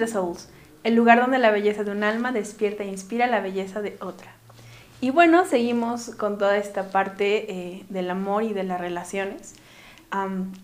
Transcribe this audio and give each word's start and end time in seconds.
Entre 0.00 0.14
Souls, 0.14 0.48
el 0.82 0.94
lugar 0.94 1.20
donde 1.20 1.38
la 1.38 1.50
belleza 1.50 1.84
de 1.84 1.90
un 1.90 2.04
alma 2.04 2.32
despierta 2.32 2.84
e 2.84 2.86
inspira 2.86 3.26
la 3.26 3.42
belleza 3.42 3.82
de 3.82 3.98
otra. 4.00 4.32
Y 5.02 5.10
bueno, 5.10 5.44
seguimos 5.44 6.14
con 6.14 6.38
toda 6.38 6.56
esta 6.56 6.90
parte 6.90 7.52
eh, 7.52 7.84
del 7.90 8.08
amor 8.08 8.44
y 8.44 8.54
de 8.54 8.62
las 8.62 8.80
relaciones. 8.80 9.56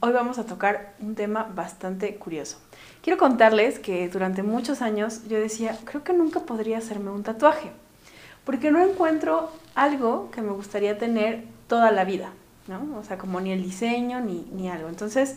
hoy 0.01 0.13
vamos 0.13 0.39
a 0.39 0.47
tocar 0.47 0.95
un 1.01 1.17
tema 1.17 1.53
bastante 1.55 2.17
curioso. 2.17 2.57
Quiero 3.03 3.19
contarles 3.19 3.79
que 3.79 4.09
durante 4.09 4.43
muchos 4.43 4.81
años 4.81 5.29
yo 5.29 5.39
decía, 5.39 5.77
creo 5.85 6.03
que 6.03 6.15
nunca 6.15 6.41
podría 6.41 6.79
hacerme 6.79 7.11
un 7.11 7.23
tatuaje, 7.23 7.71
porque 8.47 8.71
no 8.71 8.83
encuentro 8.83 9.51
algo 9.75 10.31
que 10.31 10.41
me 10.41 10.53
gustaría 10.53 10.97
tener 10.97 11.45
toda 11.69 11.93
la 11.93 12.07
vida, 12.07 12.31
¿no? 12.69 12.99
O 12.99 13.05
sea, 13.05 13.19
como 13.19 13.39
ni 13.43 13.53
el 13.53 13.63
diseño 13.63 14.19
ni, 14.19 14.49
ni 14.55 14.71
algo. 14.71 14.89
Entonces, 14.89 15.37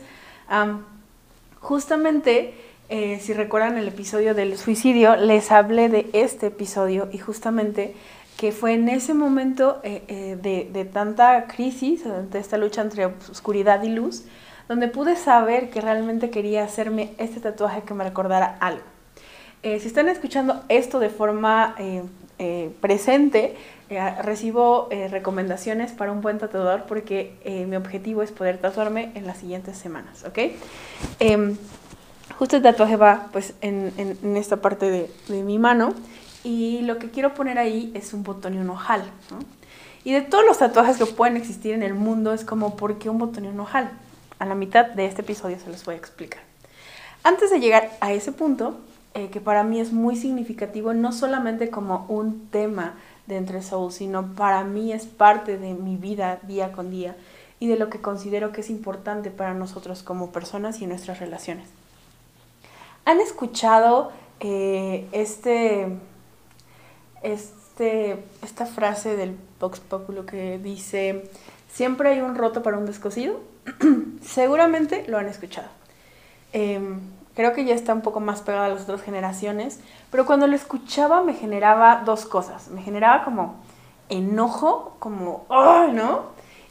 justamente, 1.60 2.54
eh, 2.92 3.20
si 3.22 3.34
recuerdan 3.34 3.78
el 3.78 3.88
episodio 3.88 4.34
del 4.34 4.58
suicidio, 4.58 5.16
les 5.16 5.52
hablé 5.52 5.90
de 5.90 6.10
este 6.14 6.48
episodio 6.48 7.08
y 7.12 7.20
justamente 7.20 7.94
que 8.36 8.52
fue 8.52 8.74
en 8.74 8.90
ese 8.90 9.14
momento 9.14 9.80
eh, 9.84 10.02
eh, 10.08 10.38
de, 10.42 10.68
de, 10.74 10.86
tanta 10.86 11.46
crisis, 11.46 12.04
de 12.04 12.40
esta 12.40 12.58
lucha 12.58 12.82
entre 12.82 13.06
oscuridad 13.06 13.84
y 13.84 13.90
luz, 13.90 14.24
donde 14.68 14.88
pude 14.88 15.18
saber 15.18 15.70
que 15.70 15.82
realmente 15.82 16.32
quería 16.32 16.64
hacerme 16.64 17.14
este 17.20 17.40
tatuaje 17.40 17.84
que 17.84 17.94
me 17.94 18.04
recordara 18.04 18.58
algo. 18.60 18.84
si 19.62 19.88
están 19.88 20.10
escuchando 20.10 20.64
esto 20.70 21.00
de 21.00 21.10
forma 21.10 21.76
presente, 22.80 23.56
recibo 24.24 24.90
recomendaciones 25.10 25.92
para 25.92 26.12
un 26.12 26.22
buen 26.22 26.38
tatuador 26.38 26.84
porque 26.84 27.34
mi 27.68 27.76
objetivo 27.76 28.24
es 28.24 28.32
poder 28.32 28.60
tatuarme 28.60 29.12
en 29.16 29.26
las 29.26 29.38
siguientes 29.38 29.78
semanas, 29.78 30.24
¿ok? 30.24 30.40
Justo 32.40 32.56
el 32.56 32.64
tatuaje 32.64 32.96
va 32.96 33.28
pues 33.34 33.54
en, 33.60 33.92
esta 34.38 34.62
parte 34.62 34.90
de, 34.90 35.44
mi 35.44 35.60
mano 35.60 35.94
y 36.46 36.80
lo 36.84 36.98
que 36.98 37.12
quiero 37.12 37.34
poner 37.34 37.60
ahí 37.60 37.92
es 37.96 38.14
un 38.14 38.24
botón 38.24 38.54
y 38.54 38.60
un 38.60 38.70
ojal. 38.70 39.04
Y 40.06 40.14
de 40.14 40.22
todos 40.22 40.46
los 40.46 40.58
tatuajes 40.58 40.96
que 40.96 41.06
pueden 41.06 41.36
existir 41.36 41.74
en 41.74 41.84
el 41.84 41.96
mundo 41.96 42.32
es 42.32 42.46
como, 42.46 42.78
¿por 42.78 42.98
qué 42.98 43.10
un 43.10 43.18
botón 43.18 43.44
y 43.44 43.50
un 43.50 43.60
ojal? 43.60 43.92
A 44.40 44.46
la 44.46 44.56
mitad 44.56 44.86
de 44.86 45.06
este 45.06 45.22
episodio 45.22 45.60
se 45.60 45.70
los 45.70 45.84
voy 45.84 45.96
a 45.96 45.98
explicar. 45.98 46.42
Antes 47.24 47.52
de 47.52 47.60
llegar 47.60 47.92
a 48.00 48.14
ese 48.14 48.32
punto, 48.32 48.80
eh, 49.16 49.28
que 49.30 49.42
para 49.42 49.66
mí 49.66 49.82
es 49.82 49.92
muy 49.92 50.16
significativo, 50.16 50.94
no 50.94 51.12
solamente 51.12 51.70
como 51.70 52.06
un 52.08 52.48
tema 52.52 52.94
de 53.28 53.36
Entre 53.36 53.62
Soul, 53.62 53.92
sino 53.92 54.34
para 54.36 54.64
mí 54.64 54.94
es 54.94 55.08
parte 55.08 55.58
de 55.58 55.74
mi 55.74 55.98
vida 55.98 56.40
día 56.44 56.72
con 56.72 56.90
día 56.90 57.18
y 57.60 57.68
de 57.68 57.76
lo 57.76 57.90
que 57.90 58.00
considero 58.00 58.54
que 58.54 58.62
es 58.62 58.70
importante 58.70 59.30
para 59.30 59.54
nosotros 59.54 60.04
como 60.04 60.32
personas 60.32 60.80
y 60.82 60.88
nuestras 60.88 61.20
relaciones. 61.20 61.79
¿Han 63.06 63.22
escuchado 63.22 64.12
este, 64.40 65.98
este, 67.22 68.24
esta 68.42 68.66
frase 68.66 69.16
del 69.16 69.38
Vox 69.60 69.80
Populo 69.80 70.26
que 70.26 70.58
dice, 70.58 71.30
siempre 71.72 72.12
hay 72.12 72.22
un 72.22 72.36
roto 72.36 72.64
para 72.64 72.78
un 72.78 72.86
descosido? 72.86 73.40
Seguramente 74.22 75.06
lo 75.08 75.18
han 75.18 75.28
escuchado. 75.28 75.68
Em, 76.54 77.00
creo 77.36 77.54
que 77.54 77.66
ya 77.66 77.76
está 77.76 77.94
un 77.94 78.02
poco 78.02 78.20
más 78.20 78.42
pegado 78.42 78.66
a 78.66 78.70
las 78.70 78.84
otras 78.84 79.02
generaciones, 79.02 79.80
pero 80.12 80.26
cuando 80.26 80.48
lo 80.48 80.56
escuchaba 80.56 81.24
me 81.24 81.34
generaba 81.34 82.04
dos 82.06 82.26
cosas. 82.26 82.70
Me 82.70 82.82
generaba 82.82 83.24
como 83.24 83.56
enojo, 84.10 84.96
como, 85.00 85.46
¡oh! 85.50 85.88
¿no? 85.94 86.24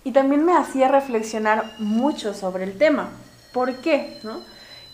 Y 0.04 0.12
también 0.12 0.44
me 0.44 0.56
hacía 0.56 0.88
reflexionar 0.88 1.72
mucho 1.78 2.34
sobre 2.34 2.64
el 2.64 2.78
tema. 2.78 3.10
¿Por 3.52 3.76
qué? 3.76 4.18
¿No? 4.22 4.40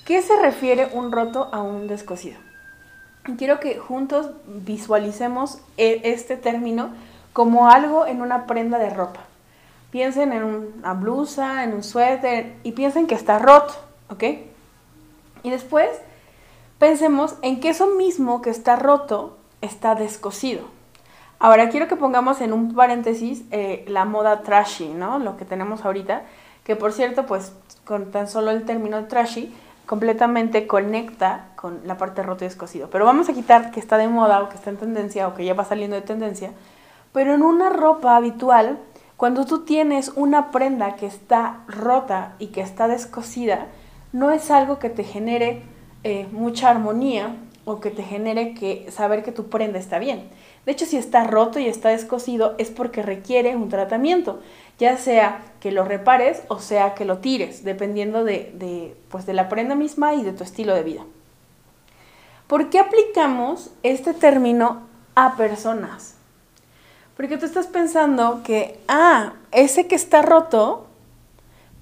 ¿Qué 0.05 0.21
se 0.21 0.37
refiere 0.37 0.91
un 0.93 1.13
roto 1.13 1.49
a 1.51 1.63
un 1.63 1.87
descosido? 1.87 2.37
Quiero 3.39 3.59
que 3.59 3.79
juntos 3.79 4.33
visualicemos 4.47 5.61
e, 5.79 6.03
este 6.05 6.37
término 6.37 6.91
como 7.33 7.71
algo 7.71 8.05
en 8.05 8.21
una 8.21 8.47
prenda 8.47 8.79
de 8.79 8.91
ropa. 8.91 9.21
Piensen 9.91 10.35
en 10.35 10.45
una 10.45 10.93
blusa, 10.93 11.65
en 11.65 11.73
un 11.73 11.83
suéter 11.83 12.55
y 12.65 12.73
piensen 12.73 13.07
que 13.07 13.15
está 13.15 13.39
roto, 13.39 13.73
¿ok? 14.11 14.25
Y 15.43 15.49
después 15.49 15.89
pensemos 16.79 17.37
en 17.41 17.61
que 17.61 17.71
eso 17.71 17.87
mismo 17.87 18.43
que 18.43 18.51
está 18.51 18.77
roto 18.77 19.39
está 19.63 19.95
descosido. 19.95 20.67
Ahora 21.39 21.71
quiero 21.71 21.89
que 21.89 21.97
pongamos 21.97 22.43
en 22.43 22.53
un 22.53 22.75
paréntesis 22.75 23.43
eh, 23.53 23.87
la 23.89 24.05
moda 24.05 24.43
trashy, 24.43 24.89
¿no? 24.89 25.19
Lo 25.19 25.39
que 25.39 25.47
tenemos 25.47 25.87
ahorita, 25.87 26.25
que 26.63 26.77
por 26.77 26.93
cierto, 26.93 27.25
pues 27.25 27.53
con 27.87 28.11
tan 28.11 28.29
solo 28.29 28.51
el 28.51 28.67
término 28.67 29.07
trashy, 29.07 29.55
completamente 29.87 30.67
conecta 30.67 31.49
con 31.57 31.81
la 31.87 31.97
parte 31.97 32.23
rota 32.23 32.45
y 32.45 32.49
descosido. 32.49 32.89
Pero 32.91 33.05
vamos 33.05 33.29
a 33.29 33.33
quitar 33.33 33.71
que 33.71 33.81
está 33.81 33.99
de 33.99 34.09
moda 34.09 34.43
o 34.43 34.49
que 34.49 34.57
está 34.57 34.71
en 34.71 34.77
tendencia 34.77 35.29
o 35.29 35.35
que 35.35 35.45
ya 35.45 35.55
va 35.55 35.65
saliendo 35.65 35.97
de 35.97 36.03
tendencia. 36.03 36.53
Pero 37.13 37.35
en 37.35 37.43
una 37.43 37.71
ropa 37.71 38.17
habitual, 38.17 38.79
cuando 39.17 39.45
tú 39.45 39.65
tienes 39.65 40.13
una 40.17 40.51
prenda 40.51 40.97
que 40.97 41.07
está 41.07 41.61
rota 41.69 42.35
y 42.39 42.49
que 42.49 42.61
está 42.61 42.89
descosida, 42.89 43.69
no 44.13 44.31
es 44.31 44.51
algo 44.51 44.79
que 44.79 44.91
te 44.91 45.05
genere 45.05 45.63
eh, 46.03 46.27
mucha 46.33 46.71
armonía 46.71 47.37
o 47.65 47.81
que 47.81 47.91
te 47.91 48.03
genere 48.03 48.55
que 48.55 48.91
saber 48.91 49.23
que 49.23 49.33
tu 49.33 49.49
prenda 49.49 49.79
está 49.79 49.99
bien. 49.99 50.29
De 50.67 50.73
hecho, 50.73 50.87
si 50.87 50.97
está 50.97 51.25
roto 51.25 51.59
y 51.59 51.67
está 51.67 51.91
descosido 51.91 52.55
es 52.59 52.71
porque 52.71 53.03
requiere 53.03 53.55
un 53.57 53.69
tratamiento 53.69 54.41
ya 54.79 54.97
sea 54.97 55.43
que 55.61 55.71
lo 55.71 55.85
repares 55.85 56.43
o 56.49 56.59
sea 56.59 56.95
que 56.95 57.05
lo 57.05 57.19
tires, 57.19 57.65
dependiendo 57.65 58.25
de, 58.25 58.97
pues 59.09 59.27
de 59.27 59.35
la 59.35 59.49
prenda 59.49 59.75
misma 59.75 60.15
y 60.15 60.23
de 60.23 60.33
tu 60.33 60.43
estilo 60.43 60.75
de 60.75 60.83
vida. 60.83 61.03
¿Por 62.47 62.71
qué 62.71 62.79
aplicamos 62.79 63.71
este 63.83 64.13
término 64.15 64.83
a 65.15 65.37
personas? 65.37 66.15
Porque 67.17 67.39
tú 67.39 67.47
estás 67.47 67.69
pensando 67.69 68.43
que, 68.43 68.81
ah, 68.89 69.35
ese 69.53 69.87
que 69.87 69.95
está 69.95 70.21
roto 70.21 70.87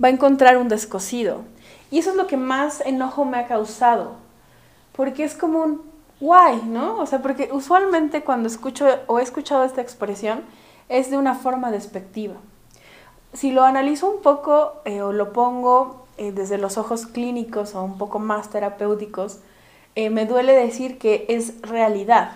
va 0.02 0.08
a 0.08 0.12
encontrar 0.12 0.58
un 0.58 0.68
descosido. 0.68 1.42
Y 1.90 1.98
eso 1.98 2.10
es 2.10 2.16
lo 2.16 2.26
que 2.26 2.36
más 2.36 2.82
enojo 2.82 3.24
me 3.24 3.38
ha 3.38 3.48
causado. 3.48 4.16
Porque 4.92 5.24
es 5.24 5.34
como 5.34 5.62
un 5.62 5.91
guay, 6.22 6.62
¿no? 6.64 6.98
O 6.98 7.06
sea, 7.06 7.20
porque 7.20 7.50
usualmente 7.52 8.22
cuando 8.22 8.48
escucho 8.48 8.86
o 9.06 9.18
he 9.18 9.22
escuchado 9.22 9.64
esta 9.64 9.82
expresión 9.82 10.44
es 10.88 11.10
de 11.10 11.18
una 11.18 11.34
forma 11.34 11.70
despectiva 11.70 12.36
si 13.32 13.50
lo 13.50 13.64
analizo 13.64 14.10
un 14.10 14.22
poco 14.22 14.82
eh, 14.84 15.02
o 15.02 15.12
lo 15.12 15.32
pongo 15.32 16.06
eh, 16.18 16.32
desde 16.32 16.58
los 16.58 16.76
ojos 16.76 17.06
clínicos 17.06 17.74
o 17.74 17.82
un 17.82 17.98
poco 17.98 18.18
más 18.18 18.50
terapéuticos, 18.50 19.38
eh, 19.94 20.10
me 20.10 20.26
duele 20.26 20.52
decir 20.52 20.98
que 20.98 21.26
es 21.28 21.60
realidad, 21.62 22.32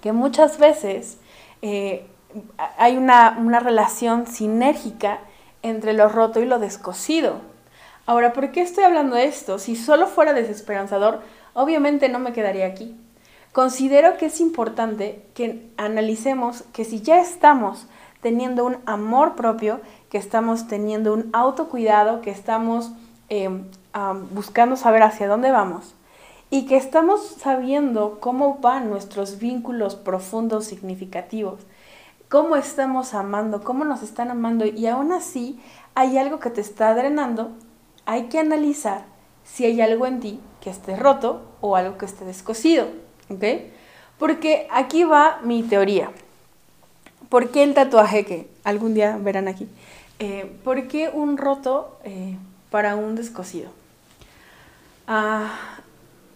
que 0.00 0.12
muchas 0.12 0.58
veces 0.58 1.18
hay 2.76 2.96
una, 2.96 3.36
una 3.38 3.60
relación 3.60 4.26
sinérgica 4.26 5.20
entre 5.62 5.92
lo 5.92 6.08
roto 6.08 6.40
y 6.40 6.44
lo 6.44 6.58
descosido. 6.58 7.36
Ahora, 8.04 8.32
¿por 8.32 8.50
qué 8.50 8.62
estoy 8.62 8.82
hablando 8.82 9.14
de 9.14 9.26
esto? 9.26 9.60
Si 9.60 9.76
solo 9.76 10.08
fuera 10.08 10.32
desesperanzador, 10.32 11.20
obviamente 11.54 12.08
no 12.08 12.18
me 12.18 12.32
quedaría 12.32 12.66
aquí. 12.66 12.96
Considero 13.52 14.16
que 14.16 14.26
es 14.26 14.40
importante 14.40 15.26
que 15.34 15.70
analicemos 15.76 16.62
que 16.72 16.84
si 16.84 17.02
ya 17.02 17.20
estamos 17.20 17.86
teniendo 18.22 18.64
un 18.64 18.78
amor 18.86 19.34
propio, 19.34 19.80
que 20.08 20.16
estamos 20.16 20.68
teniendo 20.68 21.12
un 21.12 21.28
autocuidado, 21.34 22.22
que 22.22 22.30
estamos 22.30 22.92
eh, 23.28 23.50
buscando 24.30 24.76
saber 24.76 25.02
hacia 25.02 25.28
dónde 25.28 25.50
vamos 25.50 25.94
y 26.48 26.66
que 26.66 26.76
estamos 26.76 27.26
sabiendo 27.40 28.20
cómo 28.20 28.58
van 28.58 28.88
nuestros 28.88 29.38
vínculos 29.38 29.96
profundos, 29.96 30.64
significativos, 30.64 31.60
cómo 32.28 32.56
estamos 32.56 33.12
amando, 33.12 33.62
cómo 33.64 33.84
nos 33.84 34.02
están 34.02 34.30
amando 34.30 34.64
y 34.64 34.86
aún 34.86 35.12
así 35.12 35.60
hay 35.94 36.16
algo 36.16 36.40
que 36.40 36.50
te 36.50 36.60
está 36.60 36.94
drenando, 36.94 37.50
hay 38.06 38.24
que 38.24 38.38
analizar 38.38 39.04
si 39.44 39.64
hay 39.64 39.80
algo 39.80 40.06
en 40.06 40.20
ti 40.20 40.40
que 40.62 40.70
esté 40.70 40.96
roto 40.96 41.42
o 41.60 41.74
algo 41.76 41.98
que 41.98 42.06
esté 42.06 42.24
descosido, 42.24 42.86
¿ok? 43.28 43.44
Porque 44.18 44.68
aquí 44.70 45.02
va 45.02 45.40
mi 45.42 45.64
teoría. 45.64 46.10
¿Por 47.28 47.50
qué 47.50 47.64
el 47.64 47.74
tatuaje 47.74 48.24
que 48.24 48.48
algún 48.62 48.94
día 48.94 49.18
verán 49.20 49.48
aquí? 49.48 49.68
Eh, 50.20 50.56
¿Por 50.62 50.86
qué 50.86 51.10
un 51.12 51.36
roto 51.36 51.98
eh, 52.04 52.36
para 52.70 52.94
un 52.94 53.16
descosido? 53.16 53.70
Ah, 55.08 55.78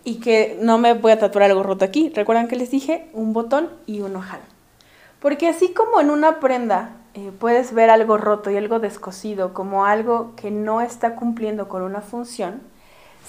y 0.02 0.16
que 0.16 0.58
no 0.60 0.78
me 0.78 0.94
voy 0.94 1.12
a 1.12 1.18
tatuar 1.20 1.44
algo 1.44 1.62
roto 1.62 1.84
aquí. 1.84 2.10
¿Recuerdan 2.14 2.48
que 2.48 2.56
les 2.56 2.70
dije? 2.70 3.08
Un 3.12 3.32
botón 3.32 3.70
y 3.86 4.00
un 4.00 4.16
ojal. 4.16 4.40
Porque 5.20 5.48
así 5.48 5.72
como 5.72 6.00
en 6.00 6.10
una 6.10 6.40
prenda 6.40 6.96
eh, 7.14 7.30
puedes 7.38 7.72
ver 7.72 7.90
algo 7.90 8.18
roto 8.18 8.50
y 8.50 8.56
algo 8.56 8.80
descosido 8.80 9.54
como 9.54 9.84
algo 9.84 10.32
que 10.34 10.50
no 10.50 10.80
está 10.80 11.14
cumpliendo 11.14 11.68
con 11.68 11.82
una 11.82 12.00
función, 12.00 12.60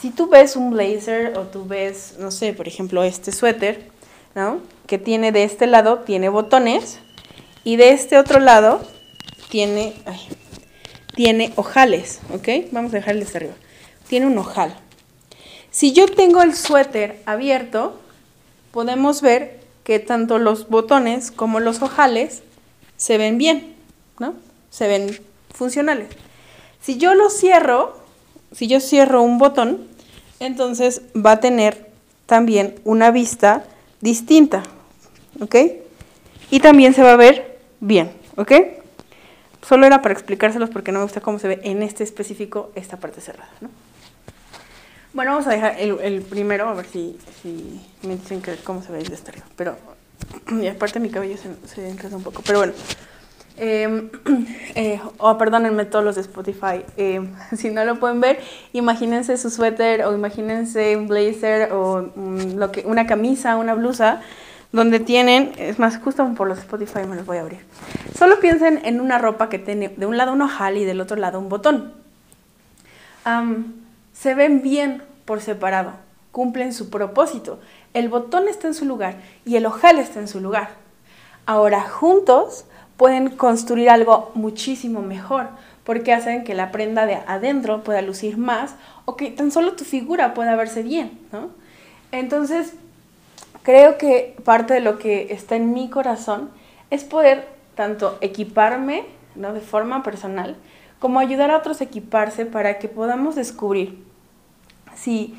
si 0.02 0.12
tú 0.12 0.28
ves 0.28 0.56
un 0.56 0.72
blazer 0.72 1.38
o 1.38 1.44
tú 1.44 1.66
ves, 1.66 2.16
no 2.20 2.32
sé, 2.32 2.54
por 2.54 2.68
ejemplo, 2.68 3.04
este 3.04 3.32
suéter, 3.32 3.90
¿no? 4.36 4.62
Que 4.86 4.98
tiene 4.98 5.32
de 5.32 5.44
este 5.44 5.68
lado, 5.68 6.00
tiene 6.00 6.30
botones, 6.30 7.00
y 7.64 7.76
de 7.76 7.90
este 7.90 8.18
otro 8.18 8.40
lado 8.40 8.80
tiene, 9.50 9.94
tiene 11.16 11.52
ojales, 11.56 12.22
¿ok? 12.34 12.72
Vamos 12.72 12.94
a 12.94 12.98
dejarle 12.98 13.26
arriba. 13.34 13.54
Tiene 14.08 14.28
un 14.28 14.38
ojal. 14.38 14.74
Si 15.72 15.92
yo 15.92 16.08
tengo 16.08 16.42
el 16.42 16.56
suéter 16.56 17.22
abierto, 17.26 18.00
podemos 18.72 19.22
ver 19.22 19.60
que 19.84 20.00
tanto 20.00 20.38
los 20.38 20.70
botones 20.70 21.32
como 21.32 21.60
los 21.60 21.82
ojales 21.82 22.44
se 22.96 23.18
ven 23.18 23.38
bien, 23.38 23.76
¿no? 24.20 24.36
Se 24.70 24.88
ven 24.88 25.20
funcionales. 25.54 26.08
Si 26.82 26.98
yo 26.98 27.16
lo 27.16 27.30
cierro, 27.30 27.97
si 28.58 28.66
yo 28.66 28.80
cierro 28.80 29.22
un 29.22 29.38
botón, 29.38 29.88
entonces 30.40 31.04
va 31.16 31.34
a 31.34 31.40
tener 31.40 31.92
también 32.26 32.74
una 32.86 33.12
vista 33.12 33.64
distinta, 34.02 34.64
¿ok? 35.40 35.56
Y 36.50 36.60
también 36.60 36.96
se 36.96 37.04
va 37.04 37.14
a 37.14 37.18
ver 37.18 37.60
bien, 37.80 38.12
¿ok? 38.36 38.52
Solo 39.62 39.86
era 39.86 40.02
para 40.02 40.14
explicárselos 40.14 40.72
porque 40.72 40.92
no 40.92 40.98
me 40.98 41.06
gusta 41.06 41.22
cómo 41.22 41.38
se 41.38 41.48
ve 41.50 41.60
en 41.66 41.84
este 41.84 42.04
específico 42.04 42.72
esta 42.74 42.98
parte 42.98 43.22
cerrada, 43.22 43.52
¿no? 43.62 43.70
Bueno, 45.14 45.34
vamos 45.34 45.46
a 45.46 45.52
dejar 45.52 45.80
el, 45.80 46.24
primero, 46.24 46.68
a 46.68 46.74
ver 46.74 46.88
si, 46.88 47.16
me 48.02 48.16
dicen 48.16 48.42
cómo 48.64 48.82
se 48.82 48.92
ve 48.92 49.02
el 49.02 49.08
de 49.08 49.14
este 49.14 49.34
Pero, 49.56 49.78
y 50.60 50.66
aparte 50.66 51.00
mi 51.00 51.12
cabello 51.12 51.38
se, 51.38 51.54
se 51.68 52.16
un 52.16 52.24
poco. 52.24 52.42
Pero 52.44 52.58
bueno, 52.58 52.74
eh, 53.58 54.10
eh, 54.76 55.02
oh, 55.18 55.38
perdónenme 55.38 55.86
todos 55.86 56.06
los 56.06 56.16
de 56.16 56.22
Spotify, 56.22 56.84
em, 56.96 57.34
si 57.58 57.72
no 57.72 57.84
lo 57.86 58.00
pueden 58.00 58.22
ver, 58.22 58.40
imagínense 58.74 59.38
su 59.38 59.50
suéter 59.50 60.04
o 60.04 60.14
imagínense 60.14 60.96
un 60.96 61.08
blazer 61.08 61.72
o 61.74 62.12
lo 62.56 62.72
que, 62.72 62.82
una 62.86 63.08
camisa, 63.08 63.58
una 63.58 63.74
blusa, 63.74 64.22
donde 64.72 65.00
tienen, 65.00 65.54
es 65.58 65.80
más, 65.80 65.98
justo 65.98 66.28
por 66.36 66.48
los 66.48 66.60
Spotify 66.60 67.00
me 67.08 67.16
los 67.16 67.26
voy 67.26 67.38
a 67.38 67.42
abrir. 67.42 67.60
Solo 68.18 68.40
piensen 68.40 68.82
en 68.84 69.00
una 69.00 69.18
ropa 69.18 69.50
que 69.50 69.60
tiene 69.60 69.90
de 69.90 70.06
un 70.06 70.18
lado 70.18 70.34
un 70.34 70.42
ojal 70.42 70.78
y 70.78 70.86
del 70.86 71.02
otro 71.02 71.18
lado 71.18 71.40
un 71.40 71.50
botón. 71.50 71.94
se 74.14 74.36
ven 74.36 74.62
bien 74.62 75.02
por 75.26 75.42
separado, 75.42 75.94
cumplen 76.32 76.74
su 76.74 76.90
propósito. 76.90 77.60
El 77.94 78.10
botón 78.10 78.48
está 78.48 78.68
en 78.68 78.74
su 78.74 78.86
lugar 78.86 79.16
y 79.46 79.56
el 79.56 79.66
ojal 79.66 80.00
está 80.00 80.20
en 80.20 80.28
su 80.28 80.42
lugar. 80.42 80.70
Ahora 81.46 81.82
juntos 81.82 82.66
pueden 82.98 83.30
construir 83.30 83.90
algo 83.90 84.32
muchísimo 84.34 85.02
mejor, 85.02 85.48
porque 85.84 86.14
hacen 86.14 86.44
que 86.44 86.56
la 86.56 86.72
prenda 86.72 87.06
de 87.06 87.16
adentro 87.16 87.84
pueda 87.84 88.02
lucir 88.02 88.38
más 88.38 88.76
o 89.06 89.16
que 89.16 89.32
tan 89.32 89.52
solo 89.52 89.74
tu 89.74 89.86
figura 89.86 90.34
pueda 90.34 90.56
verse 90.56 90.84
bien, 90.84 91.18
¿no? 91.32 91.50
Entonces, 92.12 92.74
creo 93.64 93.98
que 93.98 94.36
parte 94.44 94.74
de 94.74 94.80
lo 94.82 94.98
que 94.98 95.32
está 95.32 95.56
en 95.56 95.74
mi 95.74 95.90
corazón 95.90 96.50
es 96.90 97.04
poder 97.04 97.48
tanto 97.76 98.18
equiparme, 98.22 99.06
¿no? 99.36 99.54
De 99.54 99.62
forma 99.62 100.04
personal, 100.04 100.56
como 101.00 101.20
ayudar 101.20 101.52
a 101.52 101.58
otros 101.58 101.80
a 101.80 101.86
equiparse 101.86 102.46
para 102.46 102.80
que 102.80 102.90
podamos 102.90 103.36
descubrir 103.36 104.04
si 104.96 105.38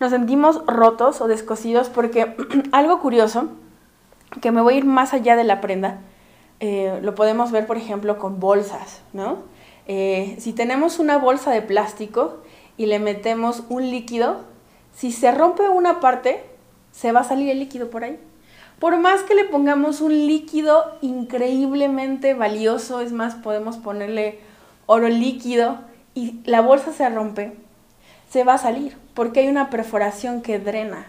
nos 0.00 0.10
sentimos 0.10 0.64
rotos 0.66 1.20
o 1.20 1.28
descosidos, 1.28 1.88
porque 1.88 2.34
algo 2.72 3.00
curioso, 3.00 3.48
que 4.40 4.50
me 4.50 4.60
voy 4.60 4.74
a 4.74 4.78
ir 4.78 4.84
más 4.84 5.14
allá 5.14 5.36
de 5.36 5.44
la 5.44 5.60
prenda, 5.60 6.00
eh, 6.60 7.00
lo 7.02 7.14
podemos 7.14 7.50
ver, 7.50 7.66
por 7.66 7.76
ejemplo, 7.76 8.18
con 8.18 8.40
bolsas, 8.40 9.02
¿no? 9.12 9.38
Eh, 9.86 10.36
si 10.38 10.52
tenemos 10.52 10.98
una 10.98 11.18
bolsa 11.18 11.50
de 11.52 11.62
plástico 11.62 12.38
y 12.76 12.86
le 12.86 12.98
metemos 12.98 13.62
un 13.68 13.90
líquido, 13.90 14.42
si 14.94 15.12
se 15.12 15.30
rompe 15.32 15.68
una 15.68 16.00
parte, 16.00 16.42
se 16.92 17.12
va 17.12 17.20
a 17.20 17.24
salir 17.24 17.50
el 17.50 17.58
líquido 17.58 17.90
por 17.90 18.04
ahí. 18.04 18.18
Por 18.78 18.98
más 18.98 19.22
que 19.22 19.34
le 19.34 19.44
pongamos 19.44 20.00
un 20.00 20.12
líquido 20.12 20.96
increíblemente 21.00 22.34
valioso, 22.34 23.00
es 23.00 23.12
más, 23.12 23.34
podemos 23.34 23.76
ponerle 23.76 24.40
oro 24.86 25.08
líquido 25.08 25.78
y 26.14 26.40
la 26.44 26.60
bolsa 26.60 26.92
se 26.92 27.08
rompe, 27.08 27.52
se 28.30 28.44
va 28.44 28.54
a 28.54 28.58
salir 28.58 28.96
porque 29.14 29.40
hay 29.40 29.48
una 29.48 29.70
perforación 29.70 30.42
que 30.42 30.58
drena. 30.58 31.06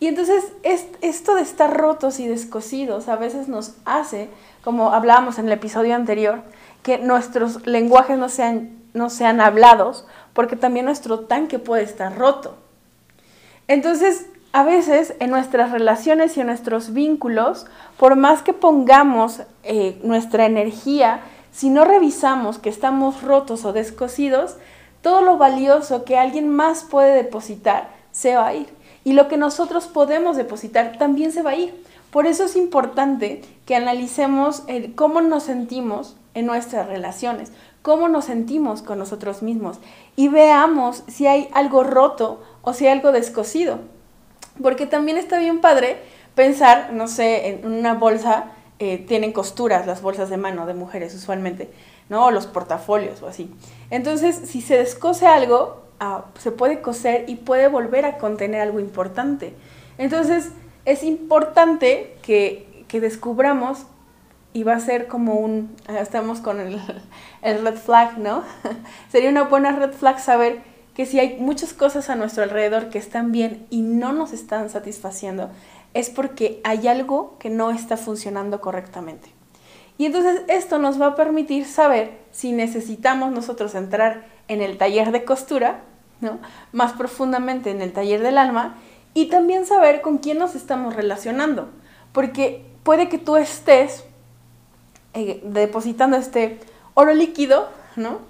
Y 0.00 0.06
entonces 0.06 0.44
esto 0.62 1.34
de 1.34 1.42
estar 1.42 1.76
rotos 1.76 2.20
y 2.20 2.28
descosidos 2.28 3.08
a 3.08 3.16
veces 3.16 3.48
nos 3.48 3.74
hace 3.84 4.28
como 4.68 4.92
hablábamos 4.92 5.38
en 5.38 5.46
el 5.46 5.52
episodio 5.52 5.94
anterior, 5.94 6.42
que 6.82 6.98
nuestros 6.98 7.66
lenguajes 7.66 8.18
no 8.18 8.28
sean, 8.28 8.76
no 8.92 9.08
sean 9.08 9.40
hablados, 9.40 10.06
porque 10.34 10.56
también 10.56 10.84
nuestro 10.84 11.20
tanque 11.20 11.58
puede 11.58 11.84
estar 11.84 12.18
roto. 12.18 12.54
Entonces, 13.66 14.26
a 14.52 14.64
veces 14.64 15.14
en 15.20 15.30
nuestras 15.30 15.72
relaciones 15.72 16.36
y 16.36 16.42
en 16.42 16.48
nuestros 16.48 16.92
vínculos, 16.92 17.64
por 17.96 18.16
más 18.16 18.42
que 18.42 18.52
pongamos 18.52 19.40
eh, 19.62 19.98
nuestra 20.02 20.44
energía, 20.44 21.20
si 21.50 21.70
no 21.70 21.86
revisamos 21.86 22.58
que 22.58 22.68
estamos 22.68 23.22
rotos 23.22 23.64
o 23.64 23.72
descosidos, 23.72 24.58
todo 25.00 25.22
lo 25.22 25.38
valioso 25.38 26.04
que 26.04 26.18
alguien 26.18 26.54
más 26.54 26.84
puede 26.84 27.14
depositar 27.14 27.88
se 28.12 28.36
va 28.36 28.48
a 28.48 28.54
ir. 28.54 28.68
Y 29.02 29.14
lo 29.14 29.28
que 29.28 29.38
nosotros 29.38 29.86
podemos 29.86 30.36
depositar 30.36 30.98
también 30.98 31.32
se 31.32 31.40
va 31.40 31.52
a 31.52 31.56
ir. 31.56 31.87
Por 32.10 32.26
eso 32.26 32.44
es 32.44 32.56
importante 32.56 33.42
que 33.66 33.76
analicemos 33.76 34.62
cómo 34.94 35.20
nos 35.20 35.42
sentimos 35.42 36.16
en 36.34 36.46
nuestras 36.46 36.86
relaciones, 36.86 37.52
cómo 37.82 38.08
nos 38.08 38.26
sentimos 38.26 38.82
con 38.82 38.98
nosotros 38.98 39.42
mismos 39.42 39.78
y 40.16 40.28
veamos 40.28 41.04
si 41.08 41.26
hay 41.26 41.48
algo 41.52 41.84
roto 41.84 42.42
o 42.62 42.72
si 42.72 42.86
hay 42.86 42.92
algo 42.92 43.12
descosido. 43.12 43.80
Porque 44.62 44.86
también 44.86 45.18
está 45.18 45.38
bien 45.38 45.60
padre 45.60 45.98
pensar, 46.34 46.92
no 46.92 47.08
sé, 47.08 47.48
en 47.48 47.66
una 47.66 47.94
bolsa, 47.94 48.52
eh, 48.78 49.04
tienen 49.08 49.32
costuras 49.32 49.86
las 49.86 50.02
bolsas 50.02 50.30
de 50.30 50.36
mano 50.36 50.66
de 50.66 50.74
mujeres 50.74 51.14
usualmente, 51.14 51.70
¿no? 52.08 52.26
O 52.26 52.30
los 52.30 52.46
portafolios 52.46 53.22
o 53.22 53.26
así. 53.26 53.50
Entonces, 53.90 54.40
si 54.44 54.60
se 54.60 54.76
descose 54.76 55.26
algo, 55.26 55.82
ah, 55.98 56.26
se 56.38 56.52
puede 56.52 56.80
coser 56.80 57.24
y 57.28 57.36
puede 57.36 57.68
volver 57.68 58.04
a 58.04 58.18
contener 58.18 58.60
algo 58.60 58.78
importante. 58.78 59.54
Entonces, 59.98 60.52
es 60.88 61.02
importante 61.02 62.16
que, 62.22 62.66
descubramos 62.90 63.84
y 64.54 64.62
va 64.62 64.72
a 64.72 64.80
ser 64.80 65.06
como 65.06 65.34
un, 65.34 65.76
ah, 65.86 66.00
estamos 66.00 66.40
con 66.40 66.58
el, 66.58 66.80
el 67.42 67.62
red 67.62 67.76
flag, 67.76 68.18
¿no? 68.18 68.42
Sería 69.12 69.28
una 69.28 69.44
buena 69.44 69.72
red 69.72 69.92
flag 69.92 70.18
saber 70.18 70.62
que 70.94 71.04
si 71.04 71.20
hay 71.20 71.36
muchas 71.38 71.74
cosas 71.74 72.08
a 72.08 72.16
nuestro 72.16 72.42
alrededor 72.42 72.88
que 72.88 72.96
están 72.96 73.32
bien 73.32 73.66
y 73.68 73.82
no 73.82 74.14
nos 74.14 74.32
están 74.32 74.70
satisfaciendo, 74.70 75.50
es 75.92 76.08
porque 76.08 76.62
hay 76.64 76.88
algo 76.88 77.36
que 77.38 77.50
no 77.50 77.70
está 77.70 77.98
funcionando 77.98 78.62
correctamente. 78.62 79.28
Y 79.98 80.06
entonces 80.06 80.40
esto 80.48 80.78
nos 80.78 80.98
va 80.98 81.08
a 81.08 81.14
permitir 81.16 81.66
saber 81.66 82.18
si 82.32 82.52
necesitamos 82.52 83.30
nosotros 83.30 83.74
entrar 83.74 84.26
en 84.48 84.62
el 84.62 84.78
taller 84.78 85.12
de 85.12 85.24
costura, 85.24 85.82
¿no? 86.22 86.38
Más 86.72 86.94
profundamente 86.94 87.70
en 87.70 87.82
el 87.82 87.92
taller 87.92 88.22
del 88.22 88.38
alma 88.38 88.78
y 89.14 89.26
también 89.26 89.66
saber 89.66 90.00
con 90.00 90.18
quién 90.18 90.38
nos 90.38 90.54
estamos 90.54 90.94
relacionando, 90.94 91.68
porque 92.12 92.64
puede 92.82 93.08
que 93.08 93.18
tú 93.18 93.36
estés 93.36 94.04
eh, 95.14 95.40
depositando 95.44 96.16
este 96.16 96.60
oro 96.94 97.14
líquido, 97.14 97.68
¿no? 97.96 98.20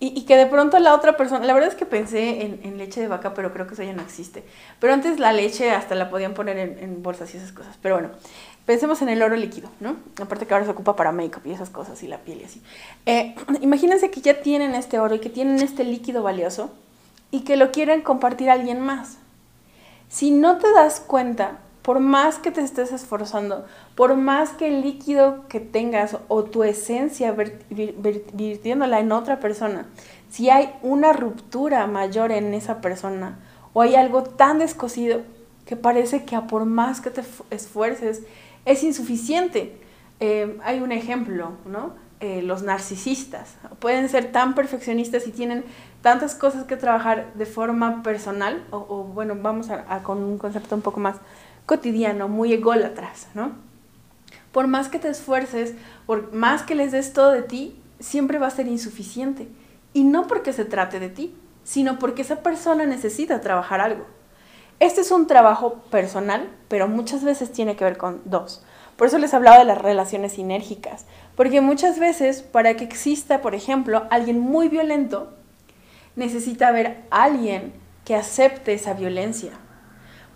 Y, 0.00 0.26
que 0.26 0.36
de 0.36 0.44
pronto 0.44 0.78
la 0.80 0.94
otra 0.94 1.16
persona, 1.16 1.46
la 1.46 1.54
verdad 1.54 1.70
es 1.70 1.76
que 1.76 1.86
pensé 1.86 2.42
en, 2.62 2.76
leche 2.76 3.00
de 3.00 3.08
vaca, 3.08 3.32
pero 3.32 3.54
creo 3.54 3.66
que 3.66 3.72
eso 3.72 3.82
ya 3.82 3.94
no 3.94 4.02
existe. 4.02 4.44
Pero 4.78 4.92
antes 4.92 5.18
la 5.18 5.32
leche 5.32 5.70
hasta 5.70 5.94
la 5.94 6.10
podían 6.10 6.34
poner 6.34 6.58
en, 6.58 7.02
bolsas 7.02 7.32
y 7.32 7.38
esas 7.38 7.52
cosas. 7.52 7.78
Pero 7.80 7.94
bueno, 7.94 8.10
pensemos 8.66 9.00
en 9.00 9.08
el 9.08 9.22
oro 9.22 9.34
líquido, 9.36 9.70
¿no? 9.80 9.96
Aparte 10.20 10.46
que 10.46 10.52
ahora 10.52 10.66
se 10.66 10.72
ocupa 10.72 10.94
para 10.94 11.10
make-up 11.10 11.42
y 11.46 11.52
esas 11.52 11.70
cosas 11.70 12.02
y 12.02 12.08
la 12.08 12.18
piel 12.18 12.42
y 12.42 12.44
así. 12.44 12.62
Eh, 13.06 13.34
imagínense 13.62 14.10
que 14.10 14.20
ya 14.20 14.42
tienen 14.42 14.74
este 14.74 14.98
oro 14.98 15.14
y 15.14 15.20
que 15.20 15.30
tienen 15.30 15.60
este 15.60 15.84
líquido 15.84 16.22
valioso 16.22 16.70
y 17.30 17.40
que 17.40 17.56
lo 17.56 17.70
quieren 17.70 18.02
compartir 18.02 18.50
a 18.50 18.54
alguien 18.54 18.80
más. 18.80 19.16
Si 20.14 20.30
no 20.30 20.58
te 20.58 20.70
das 20.70 21.00
cuenta, 21.00 21.58
por 21.82 21.98
más 21.98 22.38
que 22.38 22.52
te 22.52 22.60
estés 22.60 22.92
esforzando, 22.92 23.64
por 23.96 24.14
más 24.14 24.50
que 24.50 24.68
el 24.68 24.80
líquido 24.80 25.48
que 25.48 25.58
tengas 25.58 26.18
o 26.28 26.44
tu 26.44 26.62
esencia 26.62 27.34
virtiéndola 27.68 29.00
en 29.00 29.10
otra 29.10 29.40
persona, 29.40 29.86
si 30.30 30.50
hay 30.50 30.72
una 30.82 31.12
ruptura 31.12 31.88
mayor 31.88 32.30
en 32.30 32.54
esa 32.54 32.80
persona 32.80 33.40
o 33.72 33.82
hay 33.82 33.96
algo 33.96 34.22
tan 34.22 34.60
descosido 34.60 35.22
que 35.66 35.74
parece 35.74 36.24
que 36.24 36.36
a 36.36 36.46
por 36.46 36.64
más 36.64 37.00
que 37.00 37.10
te 37.10 37.24
esfuerces 37.50 38.22
es 38.66 38.84
insuficiente. 38.84 39.80
Eh, 40.20 40.60
hay 40.62 40.78
un 40.78 40.92
ejemplo, 40.92 41.54
¿no? 41.66 41.90
Eh, 42.20 42.42
los 42.42 42.62
narcisistas. 42.62 43.56
Pueden 43.80 44.08
ser 44.08 44.30
tan 44.30 44.54
perfeccionistas 44.54 45.26
y 45.26 45.32
tienen 45.32 45.64
tantas 46.00 46.34
cosas 46.34 46.64
que 46.64 46.76
trabajar 46.76 47.32
de 47.34 47.44
forma 47.44 48.02
personal, 48.02 48.64
o, 48.70 49.04
bueno, 49.04 49.34
vamos 49.36 49.68
a, 49.68 50.02
con 50.04 50.22
un 50.22 50.38
concepto 50.38 50.74
un 50.76 50.80
poco 50.80 51.00
más 51.00 51.16
cotidiano, 51.66 52.28
muy 52.28 52.52
ególatras, 52.52 53.26
¿no? 53.34 53.52
Por 54.52 54.68
más 54.68 54.88
que 54.88 55.00
te 55.00 55.08
esfuerces, 55.08 55.74
por 56.06 56.32
más 56.32 56.62
que 56.62 56.76
les 56.76 56.92
des 56.92 57.12
todo 57.12 57.32
de 57.32 57.42
ti, 57.42 57.76
siempre 57.98 58.38
va 58.38 58.46
a 58.46 58.50
ser 58.50 58.68
insuficiente. 58.68 59.48
Y 59.92 60.04
no 60.04 60.26
porque 60.26 60.52
se 60.52 60.64
trate 60.64 61.00
de 61.00 61.08
ti, 61.08 61.34
sino 61.64 61.98
porque 61.98 62.22
esa 62.22 62.42
persona 62.42 62.86
necesita 62.86 63.40
trabajar 63.40 63.80
algo. 63.80 64.06
Este 64.78 65.00
es 65.00 65.10
un 65.10 65.26
trabajo 65.26 65.82
personal, 65.90 66.48
pero 66.68 66.86
muchas 66.88 67.24
veces 67.24 67.52
tiene 67.52 67.76
que 67.76 67.84
ver 67.84 67.98
con 67.98 68.22
dos. 68.24 68.64
Por 68.96 69.08
eso 69.08 69.18
les 69.18 69.34
hablaba 69.34 69.58
de 69.58 69.64
las 69.64 69.80
relaciones 69.80 70.32
sinérgicas, 70.32 71.06
porque 71.36 71.60
muchas 71.60 71.98
veces 71.98 72.42
para 72.42 72.74
que 72.76 72.84
exista, 72.84 73.42
por 73.42 73.54
ejemplo, 73.54 74.04
alguien 74.10 74.38
muy 74.38 74.68
violento, 74.68 75.32
necesita 76.16 76.68
haber 76.68 77.02
alguien 77.10 77.72
que 78.04 78.14
acepte 78.14 78.72
esa 78.72 78.94
violencia. 78.94 79.52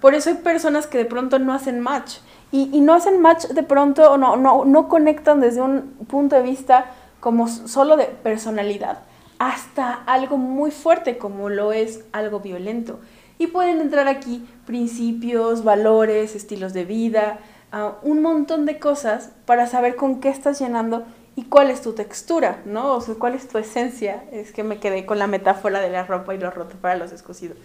Por 0.00 0.14
eso 0.14 0.30
hay 0.30 0.36
personas 0.36 0.86
que 0.86 0.98
de 0.98 1.04
pronto 1.04 1.38
no 1.38 1.52
hacen 1.52 1.80
match. 1.80 2.18
Y, 2.50 2.80
no 2.80 2.94
hacen 2.94 3.20
match 3.20 3.46
de 3.48 3.62
pronto, 3.62 4.10
o 4.10 4.16
no, 4.16 4.36
no, 4.36 4.64
no 4.64 4.88
conectan 4.88 5.40
desde 5.40 5.60
un 5.60 5.82
punto 6.08 6.34
de 6.36 6.42
vista 6.42 6.86
como 7.20 7.46
solo 7.48 7.96
de 7.96 8.06
personalidad, 8.06 9.00
hasta 9.38 9.92
algo 9.92 10.38
muy 10.38 10.70
fuerte 10.70 11.18
como 11.18 11.50
lo 11.50 11.72
es 11.72 12.04
algo 12.12 12.40
violento. 12.40 13.00
Y 13.38 13.48
pueden 13.48 13.80
entrar 13.80 14.08
aquí 14.08 14.48
principios, 14.66 15.62
valores, 15.62 16.34
estilos 16.34 16.72
de 16.72 16.84
vida, 16.84 17.38
ah, 17.72 17.96
un 18.02 18.22
montón 18.22 18.66
de 18.66 18.78
cosas 18.78 19.30
para 19.46 19.66
saber 19.66 19.96
con 19.96 20.20
qué 20.20 20.28
estás 20.28 20.58
llenando 20.58 21.06
y 21.38 21.44
cuál 21.44 21.70
es 21.70 21.82
tu 21.82 21.92
textura, 21.92 22.62
¿no? 22.64 22.94
O 22.96 23.00
sea, 23.00 23.14
cuál 23.14 23.34
es 23.34 23.46
tu 23.46 23.58
esencia. 23.58 24.24
Es 24.32 24.50
que 24.50 24.64
me 24.64 24.80
quedé 24.80 25.06
con 25.06 25.20
la 25.20 25.28
metáfora 25.28 25.78
de 25.80 25.88
la 25.88 26.04
ropa 26.04 26.34
y 26.34 26.38
lo 26.38 26.50
roto 26.50 26.74
para 26.80 26.96
los 26.96 27.12
escocidos. 27.12 27.56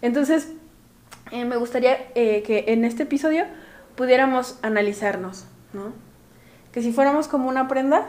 Entonces, 0.00 0.48
eh, 1.30 1.44
me 1.44 1.56
gustaría 1.56 1.98
eh, 2.14 2.42
que 2.42 2.64
en 2.68 2.84
este 2.86 3.02
episodio 3.02 3.44
pudiéramos 3.94 4.58
analizarnos, 4.62 5.44
¿no? 5.74 5.92
Que 6.72 6.80
si 6.80 6.92
fuéramos 6.92 7.28
como 7.28 7.48
una 7.48 7.68
prenda, 7.68 8.06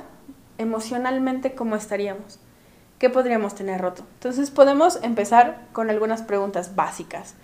emocionalmente, 0.58 1.56
¿cómo 1.56 1.76
estaríamos? 1.76 2.40
¿Qué 2.98 3.10
podríamos 3.10 3.54
tener 3.54 3.82
roto? 3.82 4.04
Entonces, 4.14 4.50
podemos 4.50 5.00
empezar 5.04 5.68
con 5.74 5.90
algunas 5.90 6.22
preguntas 6.22 6.76
básicas, 6.76 7.36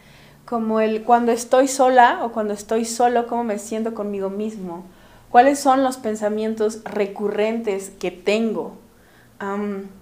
como 0.47 0.79
el 0.79 1.03
cuando 1.03 1.31
estoy 1.31 1.67
sola 1.67 2.19
o 2.23 2.31
cuando 2.31 2.53
estoy 2.53 2.85
solo, 2.85 3.27
¿cómo 3.27 3.43
me 3.43 3.59
siento 3.59 3.93
conmigo 3.93 4.29
mismo? 4.29 4.85
¿Cuáles 5.29 5.59
son 5.59 5.83
los 5.83 5.97
pensamientos 5.97 6.79
recurrentes 6.85 7.91
que 7.99 8.11
tengo? 8.11 8.77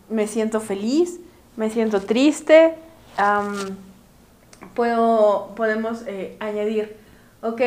¿Me 0.07 0.27
siento 0.27 0.61
feliz? 0.61 1.19
¿Me 1.57 1.69
siento 1.69 1.99
triste? 2.01 2.75
puedo, 4.75 5.53
podemos 5.55 6.03
eh, 6.05 6.35
añadir, 6.39 6.95
ok, 7.41 7.61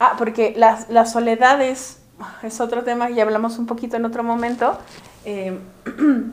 ah, 0.00 0.14
porque 0.18 0.54
la, 0.56 0.84
la, 0.88 1.06
soledad 1.06 1.60
es, 1.62 2.00
otro 2.58 2.82
tema 2.84 3.08
que 3.08 3.14
ya 3.14 3.22
hablamos 3.22 3.58
un 3.58 3.66
poquito 3.66 3.96
en 3.96 4.04
otro 4.04 4.24
momento, 4.24 4.78
em, 5.24 5.58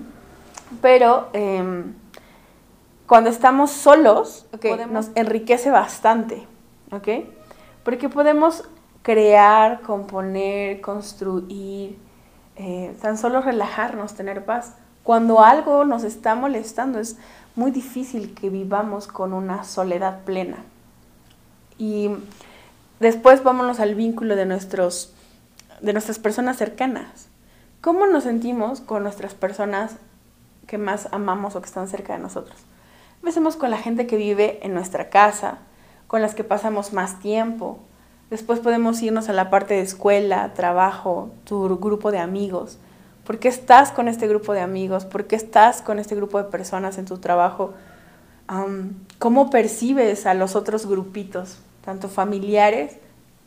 pero 0.81 1.29
em, 1.34 1.93
cuando 3.12 3.30
estamos 3.30 3.72
solos, 3.72 4.46
nos 4.89 5.10
enriquece 5.15 5.70
bastante, 5.70 6.48
¿ok? 6.94 7.27
Porque 7.84 8.08
podemos 8.08 8.63
crear, 9.01 9.82
componer, 9.82 10.80
construir, 10.80 12.00
eh, 12.56 12.96
tan 13.01 13.18
solo 13.18 13.41
relajarnos, 13.41 14.13
tener 14.13 14.46
paz. 14.46 14.75
Cuando 15.03 15.41
algo 15.41 15.84
nos 15.84 16.06
está 16.06 16.36
molestando 16.36 17.00
es 17.00 17.18
muy 17.58 17.72
difícil 17.72 18.34
que 18.34 18.50
vivamos 18.50 19.08
con 19.08 19.34
una 19.34 19.65
soledad 19.65 20.24
plena. 20.24 20.63
Y 21.77 22.12
después 23.01 23.44
vámonos 23.44 23.82
al 23.82 23.94
vínculo 23.94 24.38
de, 24.38 24.46
nuestros, 24.46 25.13
de 25.82 25.91
nuestras 25.91 26.18
personas 26.18 26.56
cercanas. 26.56 27.27
¿Cómo 27.82 28.08
nos 28.08 28.24
sentimos 28.24 28.80
con 28.80 29.03
nuestras 29.03 29.34
personas 29.34 29.98
que 30.65 30.77
más 30.77 31.10
amamos 31.12 31.58
o 31.58 31.60
que 31.60 31.68
están 31.68 31.89
cerca 31.89 32.13
de 32.13 32.20
nosotros? 32.20 32.71
Empecemos 33.22 33.56
con 33.56 33.72
la 33.72 33.78
gente 33.78 34.06
que 34.06 34.18
vive 34.18 34.60
en 34.62 34.74
nuestra 34.74 35.10
casa, 35.10 35.60
con 36.08 36.22
las 36.22 36.36
que 36.36 36.44
pasamos 36.44 36.94
más 36.94 37.20
tiempo, 37.20 37.80
Después 38.32 38.62
podemos 38.62 39.01
irnos 39.01 39.28
a 39.28 39.34
la 39.34 39.50
parte 39.50 39.74
de 39.74 39.82
escuela, 39.82 40.54
trabajo, 40.54 41.32
tu 41.44 41.78
grupo 41.78 42.13
de 42.13 42.20
amigos. 42.20 42.78
¿Por 43.25 43.40
qué 43.40 43.50
estás 43.50 43.92
con 43.92 44.08
este 44.08 44.25
grupo 44.25 44.54
de 44.54 44.62
amigos? 44.62 45.04
¿Por 45.04 45.28
qué 45.28 45.36
estás 45.36 45.82
con 45.82 46.00
este 46.00 46.16
grupo 46.16 46.38
de 46.38 46.46
personas 46.46 46.98
en 46.98 47.04
tu 47.04 47.18
trabajo? 47.18 47.74
¿Cómo 49.20 49.50
percibes 49.50 50.25
a 50.25 50.34
los 50.34 50.56
otros 50.56 50.86
grupitos, 50.86 51.58
tanto 51.84 52.08
familiares 52.08 52.96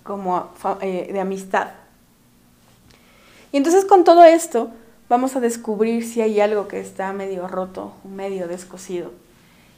como 0.02 0.50
eh, 0.82 1.08
de 1.10 1.20
amistad? 1.20 1.68
Y 3.52 3.56
entonces 3.56 3.86
con 3.86 4.04
todo 4.04 4.22
esto 4.24 4.68
vamos 5.08 5.34
a 5.34 5.40
descubrir 5.40 6.06
si 6.06 6.20
hay 6.20 6.40
algo 6.40 6.68
que 6.68 6.78
está 6.78 7.10
medio 7.14 7.48
roto, 7.48 7.94
medio 8.04 8.48
descosido. 8.48 9.12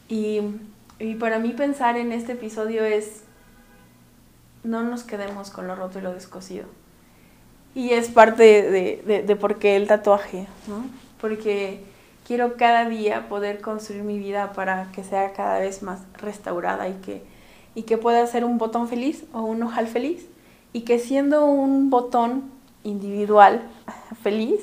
Y 0.08 0.40
para 1.18 1.38
mí 1.38 1.52
pensar 1.52 1.96
en 1.96 2.12
este 2.12 2.32
episodio 2.32 2.84
es 2.84 3.22
no 4.66 4.82
nos 4.82 5.04
quedemos 5.04 5.50
con 5.50 5.66
lo 5.66 5.74
roto 5.74 5.98
y 5.98 6.02
lo 6.02 6.12
descosido. 6.12 6.66
Y 7.74 7.90
es 7.90 8.08
parte 8.08 8.42
de, 8.42 9.22
de, 9.26 9.36
por 9.36 9.58
qué 9.58 9.76
el 9.76 9.86
tatuaje, 9.86 10.46
¿no? 10.66 10.86
Porque 11.20 11.80
quiero 12.26 12.56
cada 12.56 12.88
día 12.88 13.28
poder 13.28 13.60
construir 13.60 14.02
mi 14.02 14.18
vida 14.18 14.52
para 14.54 14.90
que 14.92 15.04
sea 15.04 15.32
cada 15.32 15.58
vez 15.58 15.82
más 15.82 16.00
restaurada 16.14 16.88
y 16.88 16.94
que, 16.94 17.22
y 17.74 17.82
que 17.82 17.98
pueda 17.98 18.26
ser 18.26 18.44
un 18.44 18.58
botón 18.58 18.88
feliz 18.88 19.24
o 19.32 19.42
un 19.42 19.62
ojal 19.62 19.86
feliz. 19.86 20.26
Y 20.72 20.82
que 20.82 20.98
siendo 20.98 21.44
un 21.44 21.90
botón 21.90 22.50
individual 22.82 23.62
feliz, 24.22 24.60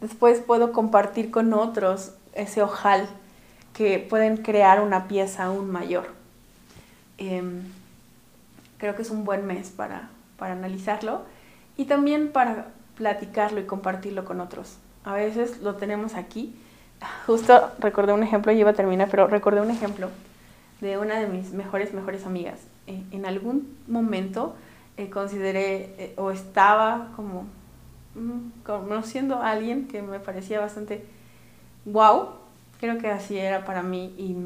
después 0.00 0.40
puedo 0.40 0.72
compartir 0.72 1.30
con 1.30 1.52
otros 1.52 2.12
ese 2.32 2.62
ojal 2.62 3.06
que 3.76 3.98
pueden 3.98 4.38
crear 4.38 4.80
una 4.80 5.06
pieza 5.06 5.44
aún 5.44 5.70
mayor. 5.70 6.06
Em, 7.18 7.60
creo 8.78 8.96
que 8.96 9.02
es 9.02 9.10
un 9.10 9.26
buen 9.26 9.46
mes 9.46 9.68
para, 9.68 10.08
para 10.38 10.54
analizarlo 10.54 11.20
y 11.76 11.84
también 11.84 12.32
para 12.32 12.68
platicarlo 12.96 13.60
y 13.60 13.64
compartirlo 13.64 14.24
con 14.24 14.40
otros. 14.40 14.78
A 15.04 15.12
veces 15.12 15.60
lo 15.60 15.76
tenemos 15.76 16.14
aquí. 16.14 16.56
Justo 17.26 17.70
recordé 17.78 18.14
un 18.14 18.22
ejemplo, 18.22 18.50
y 18.50 18.60
iba 18.60 18.70
a 18.70 18.74
terminar, 18.74 19.08
pero 19.10 19.26
recordé 19.26 19.60
un 19.60 19.70
ejemplo 19.70 20.08
de 20.80 20.96
una 20.96 21.20
de 21.20 21.26
mis 21.26 21.52
mejores, 21.52 21.92
mejores 21.92 22.24
amigas. 22.24 22.60
Eh, 22.86 23.02
en 23.10 23.26
algún 23.26 23.76
momento 23.88 24.56
eh, 24.96 25.10
consideré 25.10 25.94
eh, 25.98 26.14
o 26.16 26.30
estaba 26.30 27.08
como 27.14 27.44
mm, 28.14 28.62
conociendo 28.64 29.36
a 29.36 29.50
alguien 29.50 29.86
que 29.86 30.00
me 30.00 30.18
parecía 30.18 30.60
bastante 30.60 31.04
wow. 31.84 32.45
Creo 32.80 32.98
que 32.98 33.08
así 33.08 33.38
era 33.38 33.64
para 33.64 33.82
mí 33.82 34.14
y 34.18 34.36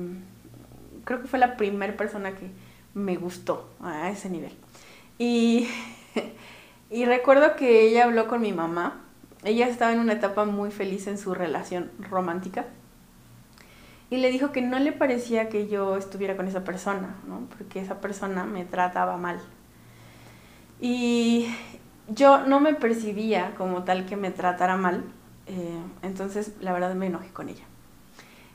creo 1.05 1.23
que 1.23 1.29
fue 1.29 1.39
la 1.39 1.57
primera 1.57 1.97
persona 1.97 2.33
que 2.33 2.51
me 2.95 3.17
gustó 3.17 3.69
a 3.83 4.11
ese 4.11 4.31
nivel. 4.31 4.53
Y, 5.19 5.69
y 6.91 7.05
recuerdo 7.05 7.57
que 7.57 7.83
ella 7.83 8.05
habló 8.05 8.29
con 8.29 8.41
mi 8.41 8.53
mamá. 8.53 9.03
Ella 9.43 9.69
estaba 9.69 9.93
en 9.93 10.01
una 10.01 10.13
etapa 10.13 10.45
muy 10.45 10.71
feliz 10.71 11.07
en 11.07 11.19
su 11.19 11.35
relación 11.35 11.91
romántica. 12.11 12.67
Y 14.11 14.17
le 14.19 14.31
dijo 14.31 14.51
que 14.51 14.61
no 14.61 14.79
le 14.79 14.93
parecía 14.93 15.49
que 15.49 15.69
yo 15.69 15.97
estuviera 15.97 16.37
con 16.37 16.49
esa 16.49 16.65
persona, 16.65 17.15
¿no? 17.29 17.47
porque 17.57 17.81
esa 17.81 18.01
persona 18.01 18.45
me 18.45 18.65
trataba 18.65 19.17
mal. 19.17 19.41
Y 20.81 21.47
yo 22.09 22.45
no 22.47 22.59
me 22.61 22.75
percibía 22.75 23.55
como 23.57 23.85
tal 23.85 24.07
que 24.07 24.17
me 24.17 24.31
tratara 24.31 24.77
mal, 24.77 25.05
eh, 25.47 25.79
entonces 26.03 26.55
la 26.61 26.73
verdad 26.73 26.95
me 26.95 27.07
enojé 27.07 27.29
con 27.29 27.49
ella. 27.49 27.65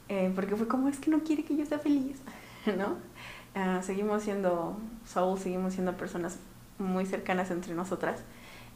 Eh, 0.09 0.31
porque 0.35 0.55
fue 0.55 0.67
como, 0.67 0.87
es 0.87 0.99
que 0.99 1.09
no 1.09 1.19
quiere 1.19 1.43
que 1.43 1.55
yo 1.55 1.65
sea 1.65 1.79
feliz, 1.79 2.17
¿no? 2.77 2.95
Ah, 3.55 3.81
seguimos 3.83 4.23
siendo 4.23 4.77
Soul, 5.05 5.39
seguimos 5.39 5.73
siendo 5.73 5.93
personas 5.93 6.37
muy 6.77 7.05
cercanas 7.05 7.51
entre 7.51 7.73
nosotras. 7.73 8.19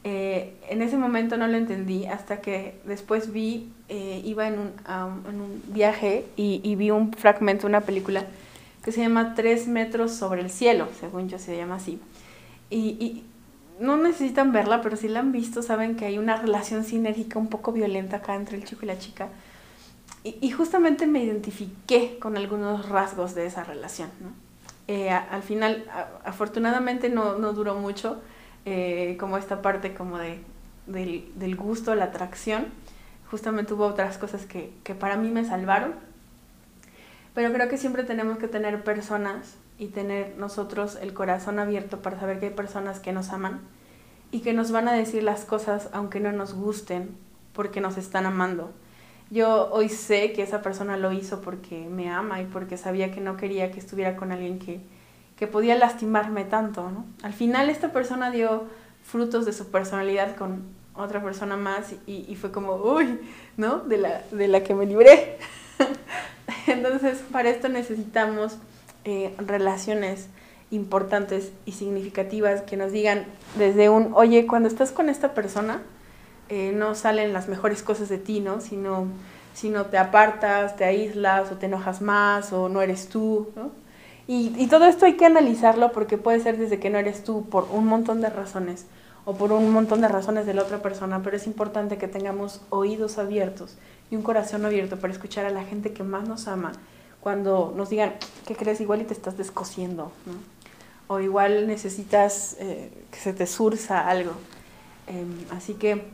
Eh, 0.05 0.55
en 0.69 0.81
ese 0.81 0.95
momento 0.95 1.35
no 1.35 1.47
lo 1.47 1.57
entendí 1.57 2.05
hasta 2.05 2.39
que 2.39 2.79
después 2.85 3.33
vi, 3.33 3.73
eh, 3.89 4.21
iba 4.23 4.47
en 4.47 4.57
un, 4.57 4.71
en 5.27 5.41
un 5.41 5.61
viaje 5.67 6.25
y, 6.37 6.61
y, 6.63 6.75
vi 6.75 6.89
un 6.91 7.11
fragmento 7.11 7.67
una 7.67 7.81
película 7.81 8.25
que 8.81 8.93
se 8.93 9.01
llama 9.01 9.35
Tres 9.35 9.67
metros 9.67 10.13
sobre 10.13 10.39
el 10.39 10.49
cielo, 10.49 10.87
según 10.97 11.27
yo 11.27 11.37
se 11.37 11.57
llama 11.57 11.75
así. 11.75 11.99
Y, 12.69 12.77
y, 12.77 13.25
no 13.81 13.97
necesitan 13.97 14.51
verla, 14.51 14.81
pero 14.81 14.95
si 14.97 15.07
la 15.07 15.19
han 15.19 15.31
visto 15.31 15.61
saben 15.61 15.95
que 15.95 16.05
hay 16.05 16.17
una 16.17 16.35
relación 16.37 16.83
sinérgica 16.83 17.39
un 17.39 17.47
poco 17.47 17.71
violenta 17.71 18.17
acá 18.17 18.35
entre 18.35 18.57
el 18.57 18.65
chico 18.65 18.81
y 18.83 18.87
la 18.87 18.99
chica. 18.99 19.29
Y, 20.23 20.37
y 20.41 20.51
justamente 20.51 21.07
me 21.07 21.23
identifiqué 21.23 22.19
con 22.19 22.37
algunos 22.37 22.89
rasgos 22.89 23.35
de 23.35 23.45
esa 23.45 23.63
relación, 23.63 24.09
¿no? 24.21 24.49
Eh, 24.89 25.11
al 25.11 25.43
final, 25.43 25.85
afortunadamente 26.25 27.09
no, 27.09 27.37
no, 27.37 27.53
duró 27.53 27.75
mucho, 27.75 28.19
eh, 28.65 29.17
como 29.19 29.37
esta 29.37 29.61
parte 29.61 29.93
como 29.93 30.17
de, 30.17 30.39
del, 30.87 31.31
del, 31.35 31.55
gusto, 31.55 31.93
la 31.93 32.05
atracción. 32.05 32.65
Justamente 33.29 33.75
hubo 33.75 33.85
otras 33.85 34.17
cosas 34.17 34.47
que, 34.47 34.73
que 34.83 34.95
para 34.95 35.15
mí 35.15 35.29
me 35.29 35.45
salvaron. 35.45 35.93
Pero 37.35 37.53
creo 37.53 37.69
que 37.69 37.77
siempre 37.77 38.03
tenemos 38.03 38.39
que 38.39 38.47
tener 38.47 38.83
personas 38.83 39.57
y 39.77 39.89
tener 39.89 40.35
nosotros 40.39 40.97
el 40.99 41.13
corazón 41.13 41.59
abierto 41.59 42.01
para 42.01 42.19
saber 42.19 42.39
que 42.39 42.47
hay 42.47 42.53
personas 42.53 42.99
que 42.99 43.13
nos 43.13 43.29
aman 43.29 43.61
y 44.31 44.39
que 44.39 44.53
nos 44.53 44.71
van 44.71 44.87
a 44.87 44.93
decir 44.93 45.21
las 45.21 45.45
cosas 45.45 45.89
aunque 45.93 46.19
no 46.19 46.31
nos 46.31 46.55
gusten 46.55 47.15
porque 47.53 47.79
nos 47.79 47.97
están 47.97 48.25
amando. 48.25 48.73
Yo 49.31 49.69
hoy 49.71 49.89
sé 49.89 50.33
que 50.33 50.41
esa 50.41 50.61
persona 50.61 50.97
lo 50.97 51.11
hizo 51.11 51.41
porque 51.41 51.87
me 51.87 52.09
ama 52.09 52.41
y 52.41 52.45
porque 52.45 52.77
sabía 52.77 53.11
que 53.11 53.21
no 53.21 53.37
quería 53.37 53.71
que 53.71 53.79
estuviera 53.79 54.15
con 54.15 54.31
alguien 54.31 54.57
que, 54.57 54.79
que 55.37 55.45
podía 55.45 55.75
lastimarme 55.75 56.45
tanto, 56.45 56.89
¿no? 56.89 57.05
Al 57.21 57.33
final 57.33 57.69
esta 57.69 57.91
persona 57.91 58.31
dio 58.31 58.63
frutos 59.03 59.45
de 59.45 59.53
su 59.53 59.67
personalidad 59.69 60.35
con 60.35 60.63
otra 60.95 61.21
persona 61.23 61.57
más 61.57 61.93
y, 62.07 62.35
fue 62.35 62.51
como, 62.51 62.75
uy, 62.75 63.19
¿no? 63.55 63.79
De 63.79 63.97
la, 63.97 64.21
de 64.31 64.47
la 64.47 64.63
que 64.63 64.73
me 64.73 64.85
libré. 64.85 65.37
Entonces, 66.67 67.23
para 67.31 67.49
esto 67.49 67.69
necesitamos 67.69 68.57
eh, 69.05 69.33
relaciones 69.37 70.27
importantes 70.71 71.51
y 71.65 71.71
significativas 71.71 72.61
que 72.61 72.77
nos 72.77 72.91
digan 72.91 73.25
desde 73.57 73.89
un, 73.89 74.11
oye, 74.13 74.45
cuando 74.45 74.67
estás 74.67 74.91
con 74.91 75.09
esta 75.09 75.33
persona, 75.33 75.81
eh, 76.49 76.71
no 76.73 76.95
salen 76.95 77.33
las 77.33 77.47
mejores 77.47 77.83
cosas 77.83 78.09
de 78.09 78.17
ti, 78.17 78.39
¿no? 78.39 78.61
Sino, 78.61 79.07
sino 79.53 79.85
te 79.85 79.97
apartas, 79.97 80.75
te 80.75 80.85
aíslas 80.85 81.51
o 81.51 81.55
te 81.55 81.67
enojas 81.67 82.01
más 82.01 82.51
o 82.53 82.69
no 82.69 82.81
eres 82.81 83.09
tú, 83.09 83.49
¿no? 83.55 83.71
Y, 84.27 84.67
todo 84.67 84.85
esto 84.85 85.07
hay 85.07 85.13
que 85.13 85.25
analizarlo 85.25 85.91
porque 85.91 86.19
puede 86.19 86.39
ser 86.39 86.57
desde 86.57 86.79
que 86.79 86.91
no 86.91 86.99
eres 86.99 87.23
tú 87.23 87.49
por 87.49 87.67
un 87.71 87.87
montón 87.87 88.21
de 88.21 88.29
razones 88.29 88.85
o 89.25 89.33
por 89.33 89.51
un 89.51 89.71
montón 89.71 90.01
de 90.01 90.07
razones 90.07 90.45
de 90.45 90.53
la 90.53 90.61
otra 90.61 90.83
persona, 90.83 91.23
pero 91.23 91.35
es 91.35 91.47
importante 91.47 91.97
que 91.97 92.07
tengamos 92.07 92.61
oídos 92.69 93.17
abiertos 93.17 93.75
y 94.11 94.15
un 94.15 94.21
corazón 94.21 94.65
abierto 94.65 94.99
para 94.99 95.11
escuchar 95.11 95.47
a 95.47 95.49
la 95.49 95.63
gente 95.63 95.93
que 95.93 96.03
más 96.03 96.27
nos 96.27 96.47
ama 96.47 96.73
cuando 97.21 97.73
nos 97.75 97.89
digan, 97.89 98.13
¿qué 98.45 98.55
crees? 98.55 98.79
Igual 98.81 99.01
y 99.01 99.05
te 99.05 99.13
estás 99.13 99.35
descosiendo, 99.35 100.11
¿no? 100.27 100.59
o 101.09 101.19
igual 101.19 101.65
necesitas 101.65 102.55
eh, 102.59 102.91
que 103.11 103.17
se 103.17 103.33
te 103.33 103.47
surza 103.47 104.07
algo. 104.07 104.33
Em, 105.07 105.43
así 105.49 105.73
que 105.73 106.05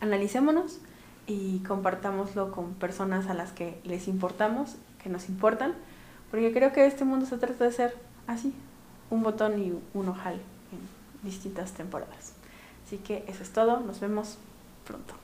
analicémonos 0.00 0.78
y 1.26 1.60
compartámoslo 1.60 2.50
con 2.52 2.74
personas 2.74 3.28
a 3.28 3.34
las 3.34 3.52
que 3.52 3.80
les 3.84 4.08
importamos, 4.08 4.76
que 5.02 5.08
nos 5.08 5.28
importan, 5.28 5.74
porque 6.30 6.52
creo 6.52 6.72
que 6.72 6.86
este 6.86 7.04
mundo 7.04 7.26
se 7.26 7.38
trata 7.38 7.64
de 7.64 7.72
ser 7.72 7.96
así, 8.26 8.54
un 9.10 9.22
botón 9.22 9.60
y 9.62 9.72
un 9.94 10.08
ojal 10.08 10.34
en 10.34 11.28
distintas 11.28 11.72
temporadas. 11.72 12.34
Así 12.86 12.98
que 12.98 13.24
eso 13.28 13.42
es 13.42 13.50
todo, 13.52 13.80
nos 13.80 14.00
vemos 14.00 14.38
pronto. 14.86 15.19